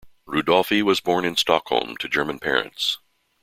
Rudolphi 0.27 0.81
was 0.81 0.99
born 0.99 1.25
in 1.25 1.35
Stockholm 1.35 1.95
to 1.97 2.09
German 2.09 2.39
parents. 2.39 2.97